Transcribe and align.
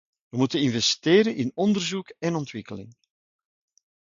Wij 0.29 0.39
moeten 0.39 0.61
investeren 0.61 1.35
in 1.35 1.51
onderzoek 1.55 2.13
en 2.19 2.35
ontwikkeling. 2.35 2.95